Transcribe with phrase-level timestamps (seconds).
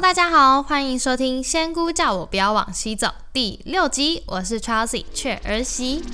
[0.00, 6.04] 大家好，欢迎收听《仙姑叫我不要往西走》第六集，我是 Chelsea 雀儿媳。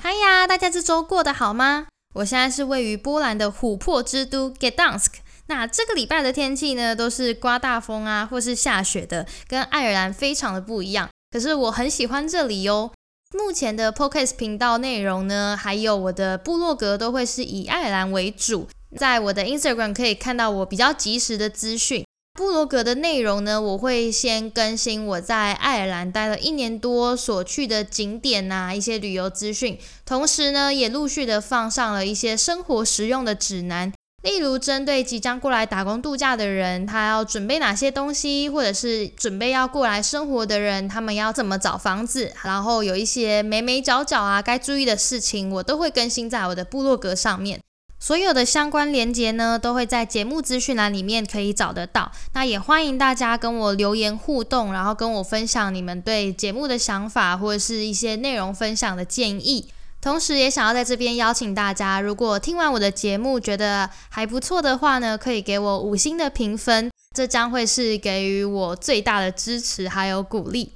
[0.00, 1.86] 嗨呀，大家这周过得好吗？
[2.16, 5.14] 我现在是位于波兰的琥珀之都 Gdansk。
[5.50, 11.08] 那这个礼拜的天气呢，都是刮大风啊，或是下雪的，跟爱尔兰非常的不一样。
[11.32, 12.92] 可是我很喜欢这里哟。
[13.36, 18.68] 目前的 Podcast 频道内容呢，还有我的部落格都会是以爱尔兰为主。
[18.96, 22.04] 在我的 Instagram 可以看到我比较及时的资讯。
[22.38, 29.76] 部落格的内容呢，我会先更新我在爱尔兰待了一年多所去的景点呐，一些旅游资讯。
[30.06, 33.92] 同时呢，也陆续的放上了一些生活实用的指南。
[34.22, 47.60] 例如，针对即将过来打工度假的人，他要准备哪些东西，或者是准备要过来生活的人，他们要怎么找房子，然后有一些眉眉角角啊，该注意的事情，我都会更新在我的部落格上面。
[47.98, 52.12] 所有的相关连接呢，都会在节目资讯栏里面可以找得到。
[52.32, 59.68] 那也欢迎大家跟我留言互动，然后跟我分享你们对节目的想法，或者是一些内容分享的建议。
[60.00, 70.72] 同时，也想要在这边邀请大家，如果听完我的节目觉得还不错的话呢，可以给我五星的评分，这将会是给予我最大的支持还有鼓励。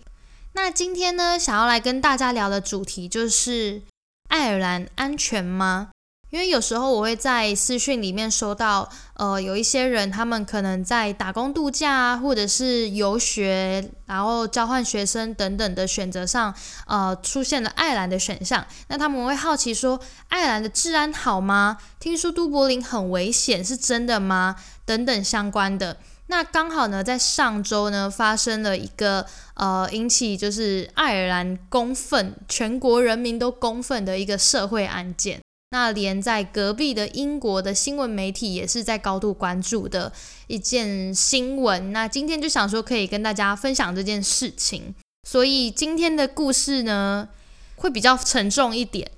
[0.53, 3.81] 那今天呢，想要来跟大家聊的主题就是
[4.29, 5.91] 爱尔兰安全吗？
[6.35, 16.53] 因为有时候我会在私讯里面收到，呃，有一些人他们可能在打工度假啊，或者是游学，然后交换学生等等的选择上，
[16.89, 18.67] 呃，出现了爱尔兰的选项。
[18.89, 21.79] 那他们会好奇说，爱尔兰的治安好吗？
[22.01, 24.57] 听说都柏林很危险，是真的吗？
[24.85, 25.99] 等等相关的。
[26.27, 29.25] 那刚好呢，在上周呢，发生了一个
[29.55, 35.41] 呃，引起就是爱尔兰公愤，全国人民都公愤的一个社会案件。
[35.75, 40.13] 那连在隔壁的英国的新闻媒体也是在高度关注的
[40.47, 41.91] 一件新闻。
[41.93, 44.95] 那今天就想说可以跟大家分享这件事情，
[45.29, 47.29] 所以今天的故事呢
[47.75, 49.11] 会比较沉重一点。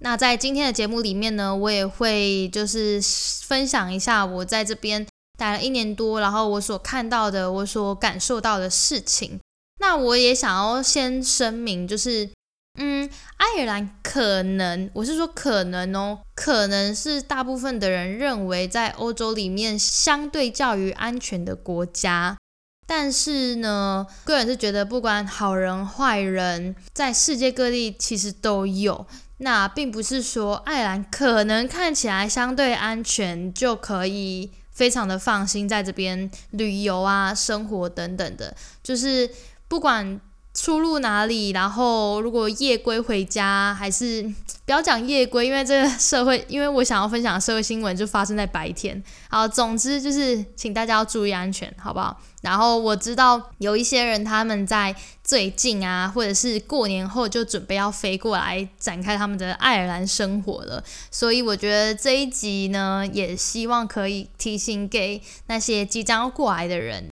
[0.00, 3.00] 那在今天的节目里面呢，我也会就是
[3.46, 5.06] 分享一下我在这边
[5.38, 9.40] 待了一年多，然后我所看到的、我所感受到的事情。
[9.80, 12.28] 那我也想要先声明，就是。
[12.78, 22.38] 嗯，爱尔兰可能，我是说可能哦，可能是大部分的人认为在欧洲里面相对较于安全的国家。
[22.86, 29.06] 但是呢，个人是觉得不管好人坏人，在世界各地其实都有。
[29.38, 39.30] 那并不是说爱尔兰可能看起来相对安全，就可以非常的放心在这边旅游啊、生活等等的，就是
[39.68, 40.18] 不管。
[40.54, 41.50] 出入哪里？
[41.50, 44.22] 然后如果夜归回家，还是
[44.64, 49.02] 不要讲夜归，因为这个社会，因为我想要分享的社会新闻就发生在白天。
[49.28, 52.20] 好，总之就是请大家要注意安全，好不好？
[52.42, 67.08] 然后我知道有一些人他们在最近啊，或者是过年后就准备要飞过来展开他们的爱尔兰生活了，所以我觉得这一集呢，也希望可以提醒给那些即将要过来的人。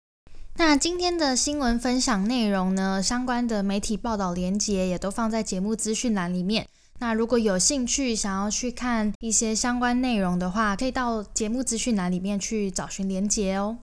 [0.56, 6.68] 那今天的新闻分享内容呢，相关的媒体报道连接也都放在节目资讯栏里面。
[7.00, 13.78] 那如果有兴趣想要去看一些相关内容的话，可以到节目资讯栏里面去找寻连接哦。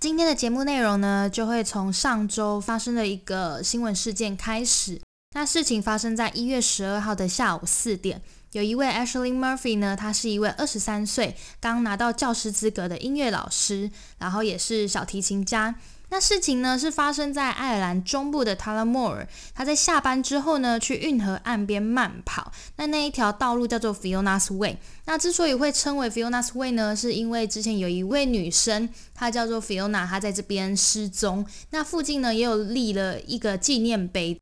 [0.00, 5.00] 今天的节目内容呢，就会从上周发生的一个新闻事件开始。
[5.34, 8.22] 那事情发生在一月十二号的下午四点。
[8.52, 15.74] 有一位 Ashley Murphy 呢，他是一位二十三岁刚拿到教师资格的音乐老师，然后也是小提琴家。
[16.10, 22.52] 那事情呢是发生在爱尔兰中部的 Tullamore，他在下班之后呢去运河岸边慢跑。
[22.76, 24.76] 那那一条道路叫做 Fiona's Way。
[25.06, 31.46] 那之所以会称为 Fiona's Way 呢，是因为之前有一位女生，她叫做 Fiona，她在这边失踪。
[31.70, 34.38] 那附近呢也有立了一个纪念碑。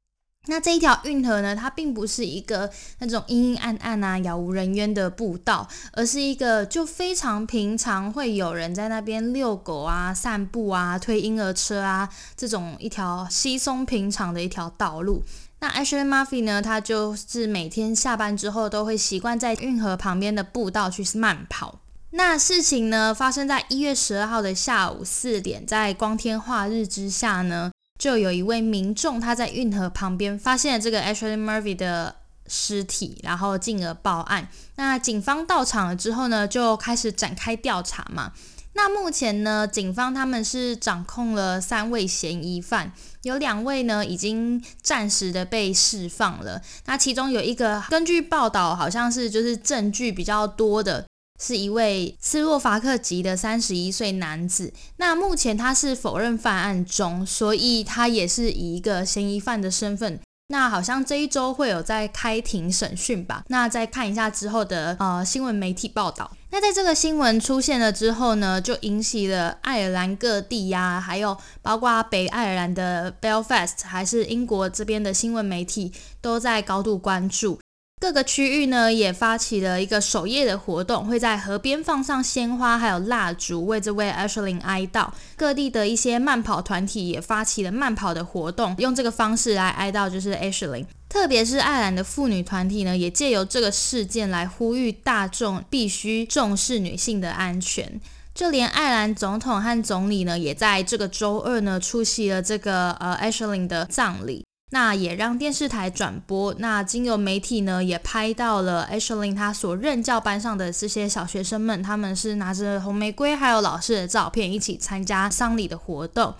[0.46, 15.22] 那这一条运河呢，它并不是一个那种阴阴暗暗啊、杳无人烟的步道，而是一个就非常平常会有人在那边遛狗啊、散步啊、推婴儿车啊这种一条稀松平常的一条道路。
[15.60, 21.80] 那 Ashley Murphy 呢，他就是每天下班之后都会习惯在运河旁边的步道去慢跑。
[22.12, 27.70] 那事情呢，发生在一月十二号的下午四点，在光天化日之下呢。
[28.00, 32.16] 就有一位民众，他在运河旁边发现了这个 Ashley Murphy 的
[32.46, 34.48] 尸体，然后进而报案。
[34.76, 38.32] 那警方到场了之后呢，就开始展开调查嘛。
[38.72, 42.92] 那目前呢，警方他们是掌控了三位嫌疑犯，
[43.24, 46.62] 有两位呢已经暂时的被释放了。
[46.86, 51.04] 那其中有一个，根据报道，好像是就是证据比较多的，
[51.40, 54.72] 是一位斯洛伐克籍的三十一岁男子。
[54.98, 60.20] 那目前他是否认犯案中，所以他也是以一个嫌疑犯的身份。
[60.52, 63.44] 那好像这一周会有在开庭审讯吧？
[63.46, 66.28] 那再看一下之后的呃新闻媒体报道。
[66.50, 77.59] 那在这个新闻出现了之后呢，就引起了爱尔兰各地呀，还有包括北爱尔兰的 Belfast，还是英国这边的新闻媒体都在高度关注。
[78.00, 85.10] 各个区域呢也发起了一个守夜的活动，会在河边放上鲜花，还有蜡烛，为这位 Ashley 哀悼。
[85.36, 90.86] 各地的一些慢跑团体也发起了慢跑的活动，用这个方式来哀悼，就是 Ashley。
[91.10, 98.00] 特别是爱尔兰的妇女团体呢，也借由这个事件来呼吁大众必须重视女性的安全。
[98.34, 104.46] 就连爱尔兰总统和总理呢，也在这个周二呢出席了这个呃 Ashley 的葬礼。
[104.72, 116.34] 那也让电视台转播，那经由媒体呢也拍到了 Ashley 他所任教班上的这些小学生们，他们是拿着红玫瑰还有老师的照片一起参加丧礼的活动。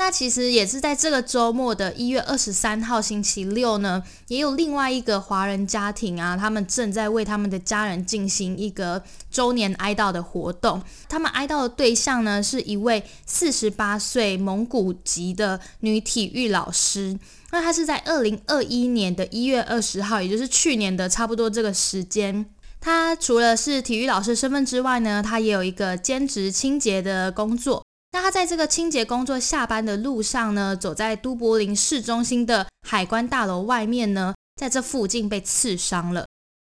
[0.00, 10.82] 那其实也是在这个周末的一月二十三号星期六呢，也有另外一个华人家庭啊，他们正在为他们的家人进行一个周年哀悼的活动。
[11.06, 17.18] 他们哀悼的对象呢，是一位四十八岁蒙古籍的女体育老师。
[17.50, 22.46] 那她是在二零二一年的一月二十号，也就是去年的差不多这个时间。
[22.80, 27.84] 她除了是体育老师身份之外呢，她也有一个兼职清洁的工作。
[28.12, 36.26] 那他在这个清洁工作下班的路上呢，走在都柏林市中心的海关大楼外面呢，在这附近被刺伤了。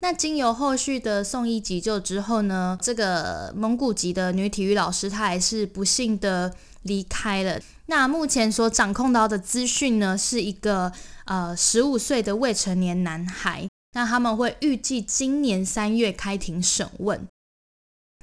[0.00, 7.58] 那经由后续的送医急救之后呢，这个蒙古籍的女体育老师她还是不幸的离开了。
[7.86, 10.92] 那目前所掌控到的资讯呢，是一个
[11.24, 13.66] 呃十五岁的未成年男孩。
[13.94, 17.26] 那他们会预计今年三月开庭审问。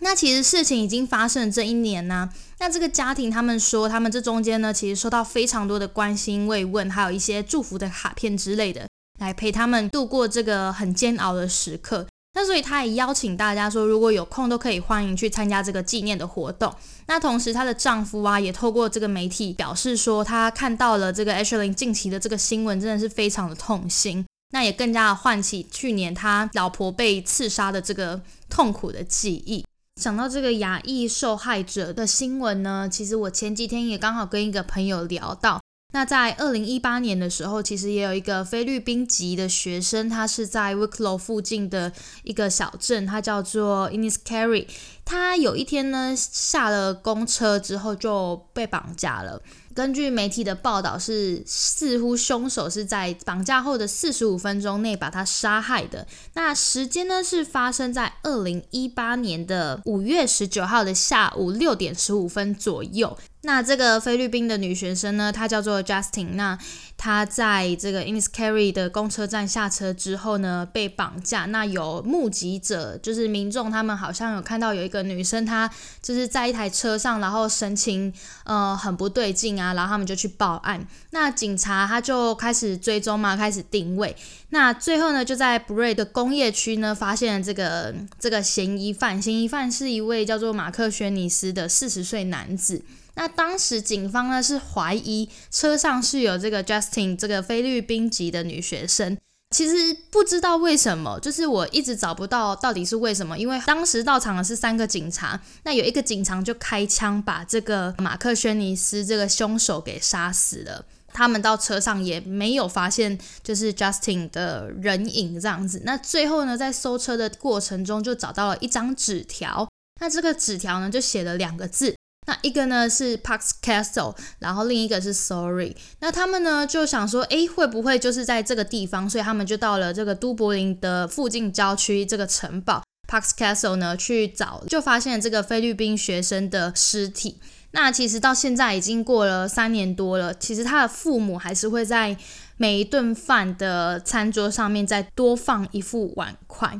[0.03, 2.29] 那其实事情已经发生这一年呢。
[2.59, 8.87] 那这个家庭他们说，他们这中间呢，其实收到非常多的关心慰问，还有一些祝福的卡片之类的，
[9.19, 12.07] 来陪他们度过这个很煎熬的时刻。
[12.33, 16.73] 那所以他也邀请大家说，如果有空都可以欢迎去参加这个纪念的活动。
[17.07, 24.25] 那同时，她的丈夫啊，也透过这个媒体表示说，他看到了这个 Ashley 近期的这个新闻，真的是非常的痛心。
[24.53, 29.65] 那也更加的唤起去年他老婆被刺杀的这个痛苦的记忆。
[29.99, 35.59] 想到这个亚裔受害者的新闻呢，其实我前几天也刚好跟一个朋友聊到。
[35.93, 41.91] 那在二零一八年的时候，其实也有一个菲律宾籍的学生，他是在 Wicklow 附近的
[42.23, 44.67] 一个小镇，他叫做 Inniscarry。
[45.03, 49.41] 他有一天呢，下了公车之后就被绑架了。
[49.73, 56.07] 根据媒体的报道，是似乎凶手是在绑架后的四十五分钟内把他杀害的。
[56.33, 63.17] 那时间呢是发生在二零一八年的五月十九号的下午六点十五分左右。
[63.43, 66.33] 那这个菲律宾的女学生呢，她叫做 Justin。
[66.33, 66.55] 那
[66.95, 71.45] 她在这个 Inis Carry 的公车站下车之后呢，被绑架。
[71.45, 75.67] 那有目击者，就是民众，他们好像有看到有一个女生，她
[76.03, 80.85] 就是在一台车上，然后神情呃很不对劲啊，然后他们就去报案。
[81.09, 84.15] 那警察他就开始追踪嘛，开始定位。
[84.49, 89.19] 那最后呢，就在 Bray 的工业区呢，发现了这个这个嫌疑犯。
[89.19, 92.83] 嫌疑犯是一位叫做马克·轩尼斯的四十岁男子。
[93.15, 99.17] 那当时警方呢是怀疑车上是有这个 Justin 这个菲律宾籍的女学生，
[99.49, 119.67] 其实不知道为什么，就是我一直找不到到底是为什么，因为当时到场的是三个警察，那有一个警察就开枪把这个马克·轩尼斯这个凶手给杀死了，他们到车上也没有发现就是 Justin 的人影这样子，那最后呢在搜车的过程中就找到了一张纸条，
[119.99, 121.93] 那这个纸条呢就写了两个字。
[122.27, 125.75] 那一个呢是 Parks Castle，然后另一个是 Sorry。
[125.99, 129.09] 那他们呢就想说，诶，会不会就是在这个地方？
[129.09, 137.39] 所以他们就到了这个都柏林的附近郊区这个城堡 Parks Castle 呢去找，就发现这个菲律宾学生的尸体。
[137.71, 142.17] 那其实到现在已经过了三年多了，其实他的父母还是会在
[142.57, 146.79] 每一顿饭的餐桌上面再多放一副碗筷。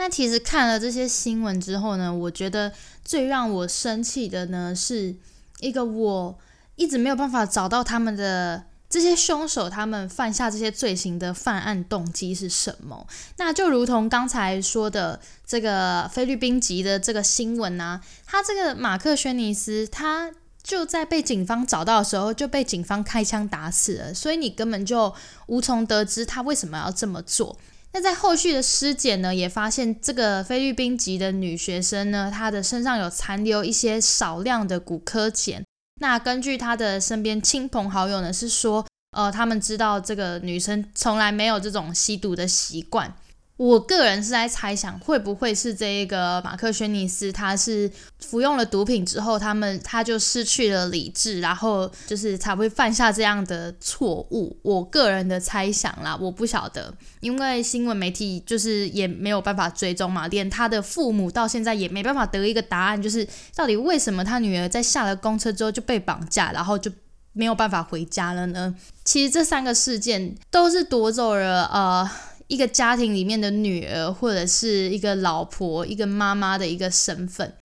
[0.00, 2.72] 那其实看了这些新闻之后呢，我觉得
[3.04, 5.14] 最让我生气的呢，是
[5.60, 6.38] 一个我
[6.76, 13.06] 一直没有办法找到他们的这些凶手他们犯下这些罪行的犯案动机是什么？
[13.36, 20.30] 那就如同刚才说的这个菲律宾籍的这个新闻啊，他这个马克·轩尼斯，他
[20.62, 25.14] 就在被警方找到的时候就被警方开枪打死了，所以你根本就
[25.48, 27.58] 无从得知他为什么要这么做。
[27.92, 35.64] 那在后续的尸检呢，也发现这个菲律宾籍的女学生呢，她的身上有残留一些少量的骨科碱。
[36.00, 43.14] 那根据她的身边亲朋好友呢，是说，呃，他们知道这个女生从来没有这种吸毒的习惯。
[43.60, 54.58] 我个人是在猜想，会不会是这个马克·轩尼斯，他是服用了毒品之后，他们他就失去了理智，然后就是才会犯下这样的错误。
[54.62, 66.90] 我个人的猜想啦，我不晓得，因为新闻媒体就是也没有办法追踪嘛，连他的父母到现在也没办法得一个答案，就是到底为什么他女儿在下了公车之后就被绑架，然后就
[67.34, 68.74] 没有办法回家了呢？
[69.04, 72.10] 其实这三个事件都是夺走了呃。
[72.50, 77.56] 一个家庭里面的女儿，或者是一个老婆、一个妈妈的一个身份，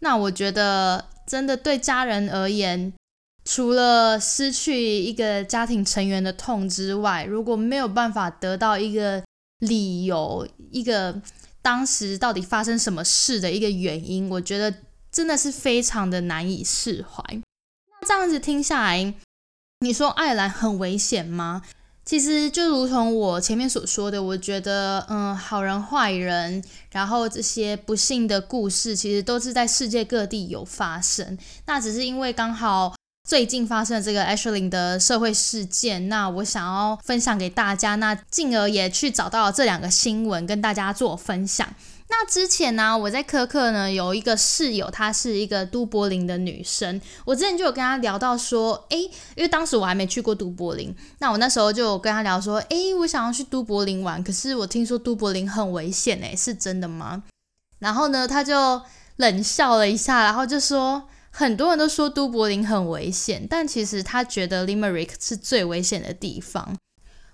[0.00, 2.92] 那我觉得真的对家人而言，
[3.44, 9.24] 除了失去一个家庭成员的痛之外，如果没有办法得到一个
[9.58, 11.20] 理由，一个
[11.60, 14.72] 当时到底发生什么事的一个原因，我觉得
[15.10, 17.20] 真的是非常的难以释怀。
[18.00, 19.14] 那这样子听下来，
[19.80, 21.62] 你说爱尔兰很危险吗？
[22.08, 31.36] 其实就如同我前面所说的，我觉得，嗯，好人坏人，然后这些不幸的故事，其实都是在世界各地有发生。
[31.66, 32.94] 那只是因为刚好
[33.28, 41.68] 最近发生了这个 Ashley 的社会事件，那我想要分享给大家，那进而也去找到这两个新闻，跟大家做分享。
[42.10, 47.00] 那之前呢，我在科克呢有一个室友，她是一个都柏林的女生。
[47.26, 49.02] 我之前就有跟她聊到说，诶，
[49.36, 57.22] 因为当时我还没去过都柏林，那我那时候就有跟她聊说，诶，我想要去都柏林玩，可是我听说都柏林很危险，诶，是真的吗？
[57.78, 58.80] 然后呢，她就
[59.16, 66.74] 冷笑了一下，然后就说，很多人都说都柏林很危险，但其实她觉得 Limerick 是最危险的地方。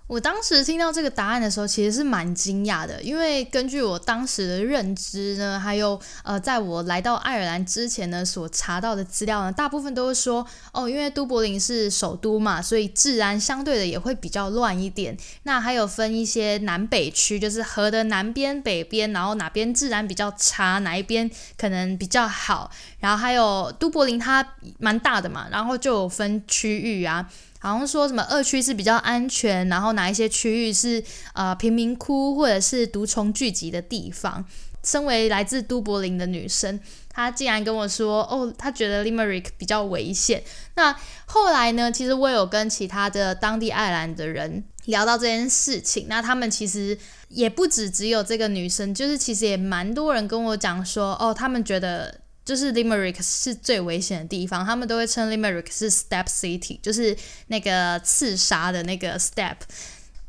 [0.07, 15.17] 我当时听到这个答案的时候，其实是蛮惊讶的，因为根据我当时的认知呢，还有呃，在我来到爱尔兰之前呢，所查到的资料呢，大部分都是说，哦，因为都柏林是首都嘛，所以治安相对的也会比较乱一点。
[15.41, 22.69] 那还有分一些南北区，就是河的南边、北边，然后哪边治安比较差，哪一边可能比较好。
[22.99, 24.47] 然后还有都柏林它
[24.77, 27.27] 蛮大的嘛，然后就有分区域啊。
[27.65, 31.03] 好像说什么二区是比较安全，然后哪一些区域是
[31.33, 34.45] 呃贫民窟或者是毒虫聚集的地方。
[34.83, 36.79] 身为来自都柏林的女生，
[37.09, 40.43] 她竟然跟我说：“哦，她觉得 Limerick 比较危险。”
[40.77, 40.95] 那
[41.25, 41.91] 后来呢？
[41.91, 46.95] 其实我有跟其他的当地爱尔兰的人聊到这件事情，那他们其实
[47.29, 59.55] 也不止只有这个女生，就是其实也蛮多人跟我讲说：“哦，他们觉得。”就是 Limerick 是最危险的地方，他们都会称 Limerick 是 Step City，就是那个刺杀的那个 Step。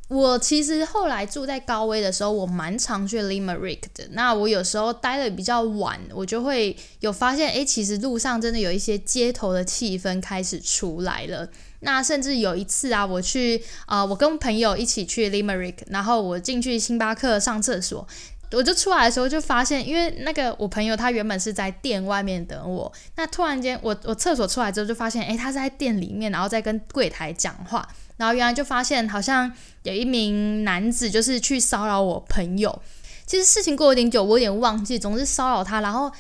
[0.09, 4.07] 我其实后来住在高威的时候，我蛮常去 Limerick 的。
[4.13, 11.49] 那我有时候待的比较晚，我就会有发现，诶，其实路上真的有一些街头的气氛开始出来了。
[11.81, 18.07] 那甚至有一次啊，我去啊，我跟朋友一起去 Limerick，然后我进去星巴克上厕所。
[18.53, 27.87] 我就出来的时候就发现，因为那个我朋友他原本是在店外面等我，那突然间我我厕所出来之后就发现，诶，他在店里面，然后在跟柜台讲话，
[28.17, 32.83] 然后原来就发现好像有一名男子就是去骚扰我朋友。
[33.27, 36.11] 其实事情过有点久，我有点忘记，总是骚扰他，然后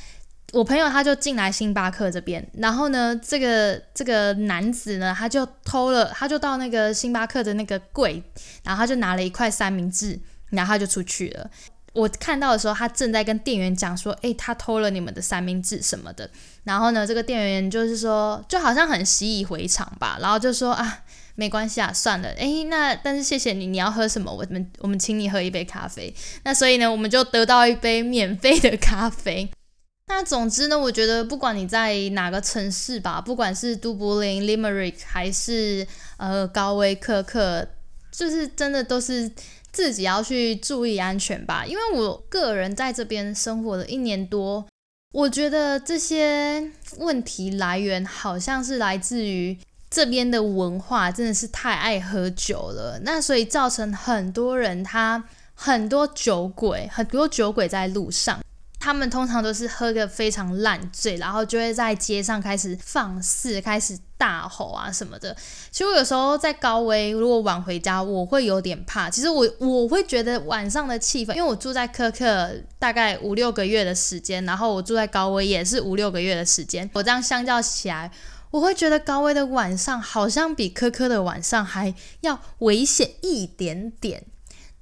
[0.52, 8.20] 我朋友他就进来星巴克这边，然后呢，这个这个男子呢，他就偷了，他就到那个星巴克的那个柜，
[8.64, 10.18] 然后他就拿了一块三明治，
[10.50, 11.48] 然后他就出去了。
[11.96, 16.28] 我看到的时候，他正在跟店员讲说：“诶，他偷了你们的三明治什么的。”
[16.64, 21.04] 然后呢，这个店员就是说，就好像很习以为常吧，然后就说：“啊，
[21.36, 24.30] 没关系啊，算了。”诶，那但是谢谢你，你要喝什么？
[24.30, 26.14] 我们我们请你喝一杯咖啡。
[26.44, 29.48] 那所以呢，我们就得到一杯免费的咖啡。
[30.08, 35.86] 那总之呢，我觉得不管你在哪个城市吧，不管是都柏林、Limerick 还是
[36.18, 37.66] 呃高威克克，
[38.12, 39.32] 就是真的都是。
[39.76, 44.66] 自己要去注意安全吧，因为我个人在这边生活了一年多，
[45.12, 49.58] 我觉得这些问题来源好像是来自于
[49.90, 53.00] 这边的文化，真的是太爱喝酒了。
[53.02, 58.40] 那所以造成很多人他很多酒鬼，很多酒鬼在路上。
[58.78, 65.36] 他们通常都是喝个非常烂醉，然后就会在街上开始放肆，开始大吼啊什么的。
[65.70, 69.10] 其实我有时候在高威，如果晚回家，我会有点怕。
[69.10, 78.10] 其实我我会觉得晚上的气氛，因为我住在科克大概五六个月的时间，然后我住在高威也是五六个月的时间，我这样相较起来。
[78.52, 84.24] 我会觉得高危的晚上好像比科科的晚上还要危险一点点。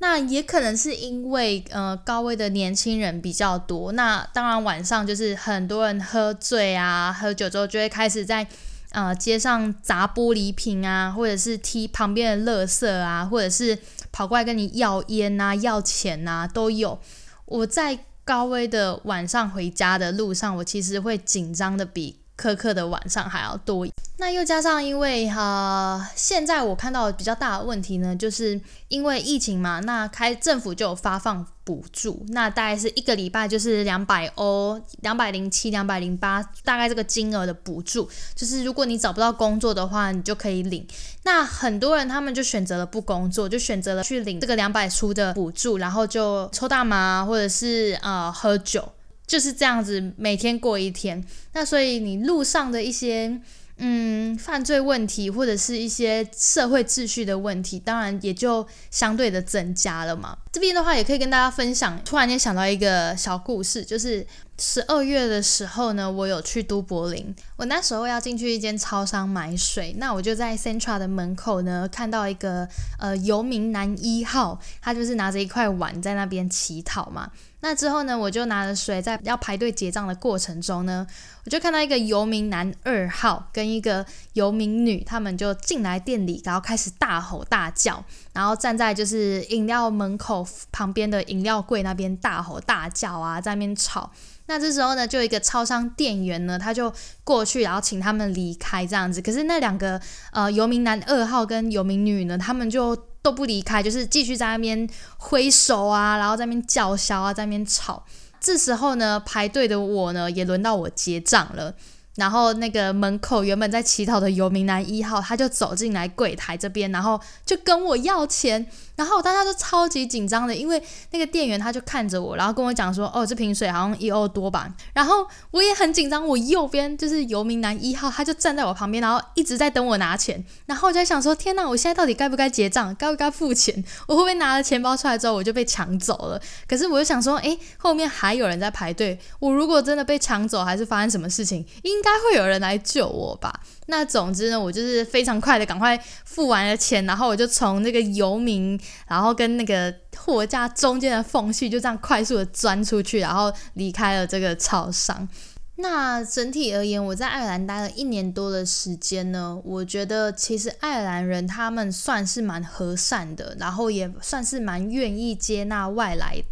[0.07, 3.91] 那也可能是因为呃高危的年轻人比较多。
[3.93, 8.47] 那当然晚上就是很多人喝醉啊，喝酒之后就会开始在
[8.91, 13.79] 呃街上砸玻璃瓶啊，或者是踢旁边的垃圾啊，或者是
[14.13, 16.99] 跑过来跟你要烟啊、要钱啊都有。
[17.47, 22.19] 我在高危的晚上回家的路上，我其实会紧张的比。
[22.37, 23.87] 苛刻的晚上还要多，
[24.19, 40.87] 那又加上因为哈，现在我看到比较大的问题呢，就是因为疫情嘛，那开政府就有发放补助，那大概是一个礼拜就是两百欧，两百零七、两百零八，大概这个金额的补助，就是如果你找不到工作的话，你就可以领。
[41.23, 48.87] 那很多人他们就选择了不工作，就选择了去领这个两百出的补助，然后就抽大麻或者是呃喝酒。
[49.27, 51.25] 就是这样子，每天过一天。
[51.53, 53.41] 那所以你路上的一些
[53.79, 60.37] 嗯犯罪问题，或者是一些社会秩序的问题，当然也就相对的增加了嘛。
[60.53, 64.25] 这边的话也可以跟大家分享，突然间想到一个小故事，就是
[64.57, 72.69] 十二月的时候呢，我有去都柏林，我那时候要进去一间超商买水，那我就在 Central 的门口呢，看到一个
[72.99, 77.31] 呃游民男一号，他就是拿着一块碗在那边乞讨嘛。
[77.61, 81.05] 那之后呢，我就拿着水，在要排队结账的过程中呢，
[81.45, 94.13] 我就看到一个游民男二号跟一个游民女，他们就进来店里，然后开始大吼大叫，然后站在就是饮料门口旁边的饮料柜那边大吼大叫啊，在那边吵。
[94.47, 96.93] 那这时候呢，就一个超商店员呢，他就
[97.25, 99.23] 过去，然后请他们离开这样子。
[99.23, 100.01] 可是那两个
[100.33, 104.87] 呃游民男二号跟游民女呢，他们就都不离开，就是继续在那边
[105.17, 108.05] 挥手啊，然后在那边叫嚣啊，在那边吵。
[108.39, 111.75] 这时候呢，排队的我呢，也轮到我结账了。
[112.17, 118.67] 然后那个门口原本在乞讨的游民男一号，他就走进来柜台这边，然后就跟我要钱。
[118.97, 130.45] 然后大家都超级紧张的，因为那个店员他就看着我，然后跟我讲说：“哦，这瓶水好像一欧多吧。”然后我也很紧张，我右边就是游民男一号，他就站在我旁边，然后一直在等我拿钱。
[130.67, 132.95] 然后我就在想说：“天哪，我现在到底该不该结账？
[132.95, 133.85] 该不该付钱？
[134.07, 143.53] 我会不会拿了钱包出来之后我就被抢走了？”可是我就想说：“诶，后面还有人在排队，我如果真的被抢走，还是发生什么事情，应该会有人来救我吧？”
[143.87, 155.29] 那总之呢，我就是非常快的赶快付完了钱，然后我就从那个游民，然后跟那个货架中间的缝隙就这样快速的钻出去，然后离开了这个超商。
[155.77, 166.43] 那整体而言，我在爱尔兰待了一年多的时间呢，我觉得其实爱尔兰人他们算是蛮和善的，然后也算是蛮愿意接纳外来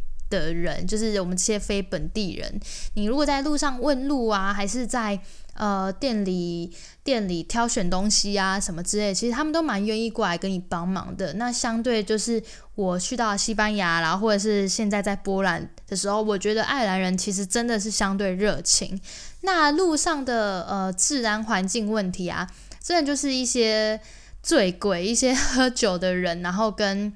[0.40, 2.60] 的人，就是我们这些非本地人。
[2.94, 5.18] 你如果在路上问路啊，还是在
[5.54, 6.72] 呃，店里
[7.04, 11.34] 店里挑选东西啊，什么之类，其实他们都蛮愿意过来跟你帮忙的。
[11.34, 12.42] 那相对就是
[12.74, 18.98] 我去到西班牙，然后或者是现在在波兰的时候，我觉得爱尔兰人其实真的是相对热情。
[19.42, 22.50] 那路上的呃自然环境问题啊，
[22.82, 24.00] 真的就是一些
[24.42, 27.12] 醉鬼、一些喝酒的人，然后跟。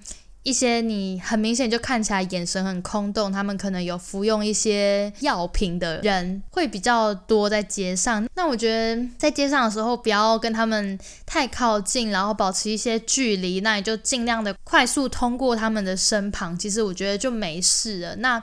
[0.46, 8.24] 一些你很明显就看起来眼神很空洞，他们可能有服用一些药品的人会比较多在街上。
[8.37, 18.14] 那我觉得在街上的时候不要跟他们太靠近，然后保持一些距离，那你就尽量的快速通过他们的身旁，其实我觉得就没事了。
[18.14, 18.40] 那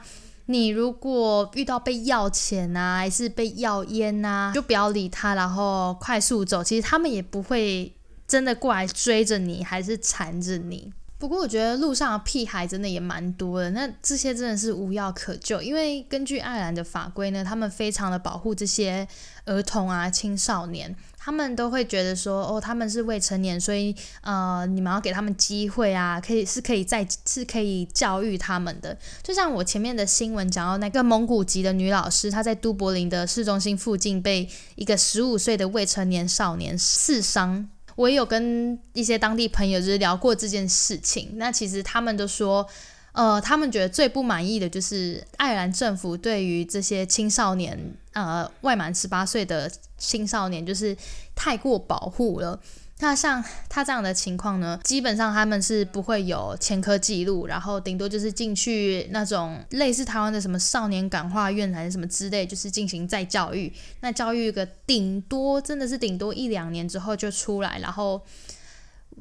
[0.47, 6.61] 你如果遇到被要钱啊，还是被要烟啊，就不要理他，然后快速走。
[6.61, 7.93] 其实他们也不会
[8.27, 10.91] 真的过来追着你，还是缠着你。
[11.23, 19.07] 不过我觉得路上的屁孩真的也蛮多的，那这些真的是无药可救，因为根据爱尔兰的法规呢，他们非常的保护这些
[19.45, 28.97] 儿童啊、青少年，他们都会觉得说，哦，他们是未成年，所以呃，你们要给他们机会啊，可以是可以在是可以教育他们的。
[29.21, 37.69] 就像我前面的新闻讲到那个蒙古籍的女老师，她在都柏林的市中心附近被一个十五岁的未成年少年刺伤。
[37.95, 42.67] 我也有跟一些当地朋友就是聊过这件事情，那其实他们都说，
[43.11, 47.77] 呃，他们觉得最不满意的就是爱尔兰政府对于这些青少年
[48.13, 50.95] 呃外满十八岁的青少年就是
[51.35, 52.59] 太过保护了。
[52.99, 63.73] 那像他这样的情况呢，基本上他们是不会有前科记录，然后顶多就是进去那种类似台湾的什么少年感化院还是什么之类，就是进行再教育。
[64.01, 68.21] 那教育个顶多真的是顶多一两年之后就出来，然后。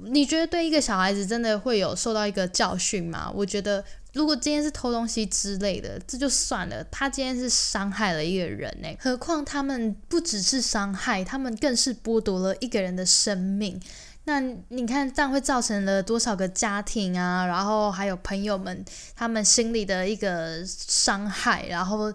[0.07, 3.31] 你觉得对一个小孩子真的会有受到一个教训吗？
[3.35, 6.85] 我觉得，如果今天是偷东西之类的，这就算了。
[6.91, 13.81] 他今天是伤害了一个人呢，何况他们不只是伤害，他们更是剥夺了一个人的生命。
[14.25, 17.45] 那你看，这样会造成了多少个家庭啊？
[17.47, 18.85] 然后还有朋友们
[19.17, 22.13] 他们心里的一个伤害，然后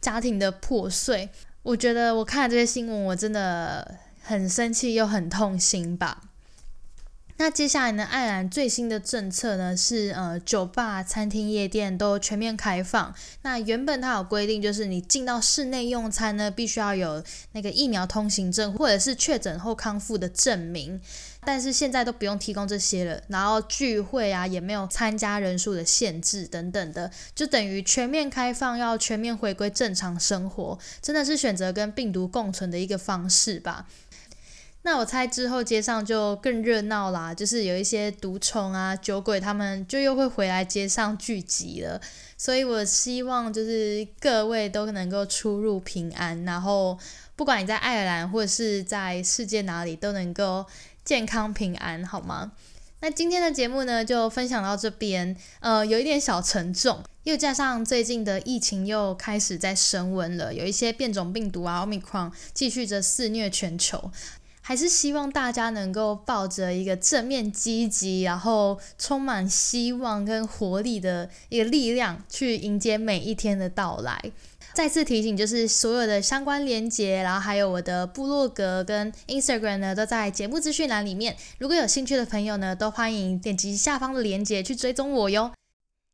[0.00, 1.28] 家庭的破碎。
[1.62, 6.22] 我觉得我看了这些新闻，我真的很生气又很痛心吧。
[7.40, 8.02] 那接下来呢？
[8.02, 13.14] 爱尔兰最新的政策呢是，呃，酒吧、餐厅、夜店都全面开放。
[13.42, 17.22] 那原本它有规定，就是你进到室内用餐呢，必须要有
[17.52, 21.00] 那个疫苗通行证或者是确诊后康复的证明。
[21.44, 23.22] 但是现在都不用提供这些了。
[23.28, 33.86] 然后聚会啊，也没有参加人数的限制等等的，就等于全面开放，要全面回归正常生活，真的是选择跟病毒共存的一个方式吧。
[34.82, 42.00] 那我猜之后街上就更热闹啦，就是有一些毒虫啊、酒鬼，他们就又会回来街上聚集了。
[42.38, 46.98] 所以我希望就是各位都能够出入平安，然后
[47.36, 50.64] 不管你在爱尔兰或者是在世界哪里，都能够
[51.04, 52.52] 健康平安，好吗？
[53.00, 55.36] 那今天的节目呢，就分享到这边。
[55.60, 64.10] 呃，有一点小沉重，又加上最近的疫情又开始在升温了，有一些变种病毒啊奥密克戎继续着肆虐全球。
[64.68, 74.22] 还是希望大家能够抱着一个正面积极，然后充满希望跟活力的一个力量去迎接每一天的到来。
[74.74, 81.34] 再次提醒，就是所有的相关连接，然后还有我的部落格跟 Instagram 呢，都在节目资讯栏里面。
[81.56, 85.50] 如果有兴趣的朋友呢，都欢迎点击下方的链接去追踪我哟。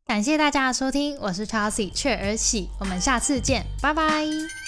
[0.07, 4.64] 感谢大家的收听，我是 Chelsea 雀儿喜，我们下次见，拜拜。